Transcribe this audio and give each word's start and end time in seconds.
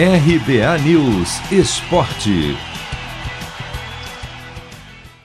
RBA 0.00 0.78
News 0.84 1.40
Esporte. 1.50 2.56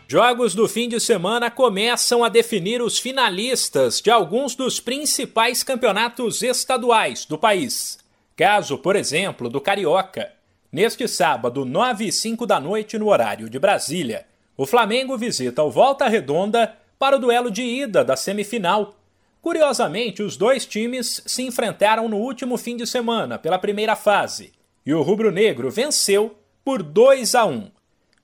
Jogos 0.07 0.55
do 0.55 0.67
fim 0.67 0.89
de 0.89 0.99
semana 0.99 1.51
começam 1.51 2.23
a 2.23 2.28
definir 2.28 2.81
os 2.81 2.97
finalistas 2.97 4.01
de 4.01 4.09
alguns 4.09 4.55
dos 4.55 4.79
principais 4.79 5.62
campeonatos 5.62 6.41
estaduais 6.41 7.23
do 7.23 7.38
país. 7.38 7.99
Caso, 8.36 8.79
por 8.79 8.96
exemplo, 8.96 9.47
do 9.47 9.62
Carioca. 9.62 10.31
Neste 10.72 11.08
sábado, 11.08 11.65
9 11.65 12.05
e 12.05 12.12
5 12.12 12.44
da 12.47 12.60
noite, 12.60 12.97
no 12.97 13.10
horário 13.10 13.51
de 13.51 13.60
Brasília, 13.60 14.26
o 14.58 14.65
Flamengo 14.65 15.15
visita 15.15 15.62
o 15.62 15.69
Volta 15.69 16.08
Redonda 16.08 16.76
para 16.98 17.17
o 17.17 17.20
duelo 17.20 17.52
de 17.52 17.62
ida 17.62 18.03
da 18.03 18.16
semifinal. 18.16 18.95
Curiosamente, 19.40 20.23
os 20.23 20.35
dois 20.35 20.66
times 20.66 21.21
se 21.27 21.44
enfrentaram 21.44 22.09
no 22.09 22.17
último 22.17 22.58
fim 22.58 22.76
de 22.76 22.88
semana 22.88 23.38
pela 23.38 23.59
primeira 23.59 23.95
fase 23.95 24.52
e 24.86 24.94
o 24.94 25.02
rubro-negro 25.02 25.70
venceu 25.70 26.38
por 26.64 26.82
2 26.82 27.36
a 27.36 27.46
1. 27.46 27.72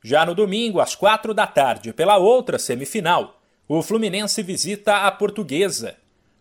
Já 0.03 0.25
no 0.25 0.33
domingo, 0.33 0.79
às 0.79 0.95
quatro 0.95 1.33
da 1.33 1.45
tarde, 1.45 1.91
pela 1.91 2.17
outra 2.17 2.57
semifinal, 2.57 3.41
o 3.67 3.81
Fluminense 3.81 4.41
visita 4.41 5.05
a 5.05 5.11
Portuguesa. 5.11 5.97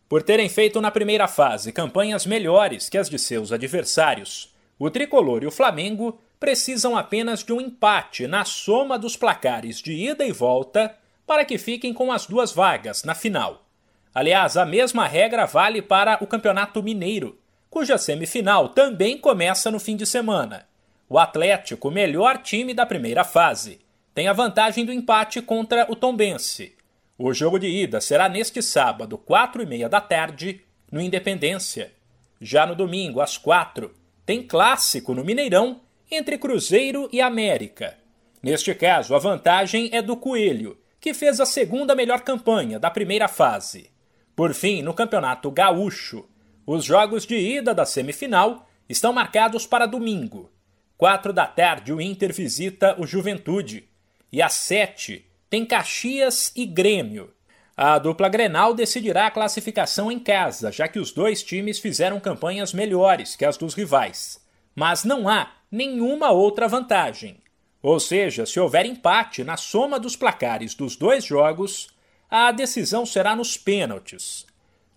Por 0.08 0.22
terem 0.22 0.48
feito 0.48 0.80
na 0.80 0.90
primeira 0.90 1.28
fase 1.28 1.72
campanhas 1.72 2.24
melhores 2.24 2.88
que 2.88 2.96
as 2.96 3.10
de 3.10 3.18
seus 3.18 3.52
adversários, 3.52 4.54
o 4.78 4.90
Tricolor 4.90 5.42
e 5.42 5.46
o 5.46 5.50
Flamengo 5.50 6.18
precisam 6.40 6.96
apenas 6.96 7.42
de 7.42 7.52
um 7.52 7.60
empate 7.60 8.26
na 8.26 8.44
soma 8.44 8.98
dos 8.98 9.16
placares 9.16 9.82
de 9.82 9.92
ida 9.92 10.24
e 10.24 10.32
volta 10.32 10.96
para 11.26 11.44
que 11.44 11.58
fiquem 11.58 11.92
com 11.92 12.10
as 12.10 12.26
duas 12.26 12.52
vagas 12.52 13.04
na 13.04 13.14
final. 13.14 13.66
Aliás, 14.14 14.56
a 14.56 14.64
mesma 14.64 15.06
regra 15.06 15.44
vale 15.44 15.82
para 15.82 16.16
o 16.22 16.26
Campeonato 16.26 16.82
Mineiro, 16.82 17.37
cuja 17.70 17.98
semifinal 17.98 18.68
também 18.70 19.18
começa 19.18 19.70
no 19.70 19.78
fim 19.78 19.96
de 19.96 20.06
semana. 20.06 20.66
O 21.08 21.18
Atlético, 21.18 21.90
melhor 21.90 22.38
time 22.38 22.74
da 22.74 22.84
primeira 22.84 23.24
fase, 23.24 23.80
tem 24.14 24.28
a 24.28 24.32
vantagem 24.32 24.84
do 24.84 24.92
empate 24.92 25.40
contra 25.40 25.86
o 25.90 25.96
Tombense. 25.96 26.74
O 27.16 27.32
jogo 27.32 27.58
de 27.58 27.66
ida 27.66 28.00
será 28.00 28.28
neste 28.28 28.62
sábado, 28.62 29.16
quatro 29.18 29.62
e 29.62 29.66
meia 29.66 29.88
da 29.88 30.00
tarde, 30.00 30.60
no 30.90 31.00
Independência. 31.00 31.92
Já 32.40 32.66
no 32.66 32.74
domingo, 32.74 33.20
às 33.20 33.36
quatro, 33.36 33.94
tem 34.24 34.42
clássico 34.42 35.14
no 35.14 35.24
Mineirão 35.24 35.80
entre 36.10 36.38
Cruzeiro 36.38 37.08
e 37.12 37.20
América. 37.20 37.96
Neste 38.42 38.74
caso, 38.74 39.14
a 39.14 39.18
vantagem 39.18 39.90
é 39.92 40.00
do 40.00 40.16
Coelho, 40.16 40.78
que 41.00 41.12
fez 41.12 41.40
a 41.40 41.46
segunda 41.46 41.94
melhor 41.94 42.20
campanha 42.20 42.78
da 42.78 42.90
primeira 42.90 43.28
fase. 43.28 43.90
Por 44.36 44.54
fim, 44.54 44.82
no 44.82 44.94
Campeonato 44.94 45.50
Gaúcho, 45.50 46.28
os 46.70 46.84
jogos 46.84 47.24
de 47.24 47.34
ida 47.34 47.72
da 47.72 47.86
semifinal 47.86 48.68
estão 48.86 49.10
marcados 49.10 49.64
para 49.66 49.86
domingo. 49.86 50.52
Quatro 50.98 51.32
da 51.32 51.46
tarde, 51.46 51.94
o 51.94 51.98
Inter 51.98 52.30
visita 52.30 52.94
o 53.00 53.06
Juventude. 53.06 53.88
E 54.30 54.42
às 54.42 54.52
sete, 54.52 55.24
tem 55.48 55.64
Caxias 55.64 56.52
e 56.54 56.66
Grêmio. 56.66 57.32
A 57.74 57.98
dupla 57.98 58.28
Grenal 58.28 58.74
decidirá 58.74 59.26
a 59.26 59.30
classificação 59.30 60.12
em 60.12 60.18
casa, 60.18 60.70
já 60.70 60.86
que 60.86 60.98
os 60.98 61.10
dois 61.10 61.42
times 61.42 61.78
fizeram 61.78 62.20
campanhas 62.20 62.74
melhores 62.74 63.34
que 63.34 63.46
as 63.46 63.56
dos 63.56 63.72
rivais. 63.72 64.38
Mas 64.74 65.04
não 65.04 65.26
há 65.26 65.50
nenhuma 65.72 66.32
outra 66.32 66.68
vantagem. 66.68 67.38
Ou 67.80 67.98
seja, 67.98 68.44
se 68.44 68.60
houver 68.60 68.84
empate 68.84 69.42
na 69.42 69.56
soma 69.56 69.98
dos 69.98 70.16
placares 70.16 70.74
dos 70.74 70.96
dois 70.96 71.24
jogos, 71.24 71.88
a 72.28 72.52
decisão 72.52 73.06
será 73.06 73.34
nos 73.34 73.56
pênaltis. 73.56 74.46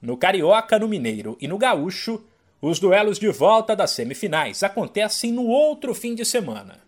No 0.01 0.17
Carioca, 0.17 0.79
no 0.79 0.87
Mineiro 0.87 1.37
e 1.39 1.47
no 1.47 1.59
Gaúcho, 1.59 2.21
os 2.59 2.79
duelos 2.79 3.19
de 3.19 3.29
volta 3.29 3.75
das 3.75 3.91
semifinais 3.91 4.63
acontecem 4.63 5.31
no 5.31 5.45
outro 5.45 5.93
fim 5.93 6.15
de 6.15 6.25
semana. 6.25 6.79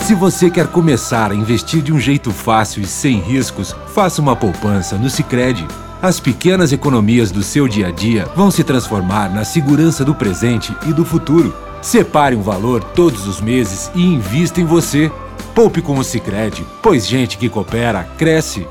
Se 0.00 0.14
você 0.14 0.50
quer 0.50 0.66
começar 0.66 1.30
a 1.30 1.34
investir 1.34 1.80
de 1.80 1.90
um 1.90 1.98
jeito 1.98 2.30
fácil 2.30 2.82
e 2.82 2.86
sem 2.86 3.18
riscos, 3.18 3.72
faça 3.94 4.20
uma 4.20 4.36
poupança 4.36 4.98
no 4.98 5.08
Sicredi. 5.08 5.66
As 6.02 6.20
pequenas 6.20 6.70
economias 6.70 7.30
do 7.30 7.42
seu 7.42 7.66
dia 7.66 7.88
a 7.88 7.90
dia 7.90 8.26
vão 8.36 8.50
se 8.50 8.62
transformar 8.62 9.32
na 9.34 9.42
segurança 9.42 10.04
do 10.04 10.14
presente 10.14 10.76
e 10.86 10.92
do 10.92 11.04
futuro. 11.04 11.56
Separe 11.80 12.36
um 12.36 12.42
valor 12.42 12.84
todos 12.92 13.26
os 13.26 13.40
meses 13.40 13.90
e 13.94 14.02
invista 14.02 14.60
em 14.60 14.66
você. 14.66 15.10
Poupe 15.54 15.80
com 15.80 15.98
o 15.98 16.04
Sicredi, 16.04 16.66
pois 16.82 17.06
gente 17.06 17.38
que 17.38 17.48
coopera 17.48 18.04
cresce. 18.18 18.66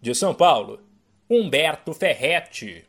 De 0.00 0.14
São 0.14 0.32
Paulo, 0.32 0.85
Humberto 1.28 1.92
Ferretti. 1.92 2.84